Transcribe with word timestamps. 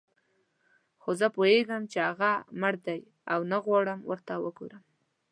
خو 1.01 1.09
زه 1.19 1.27
پوهېږم 1.35 1.83
چې 1.91 1.99
هغه 2.07 2.31
مړ 2.61 2.73
دی 2.87 2.99
او 3.33 3.39
نه 3.51 3.57
غواړم 3.65 3.99
ورته 4.11 4.33
وګورم. 4.43 4.83